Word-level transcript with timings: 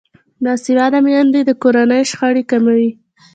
باسواده 0.43 0.99
میندې 1.05 1.41
د 1.45 1.51
کورنۍ 1.61 2.01
شخړې 2.11 2.43
کموي. 2.51 2.89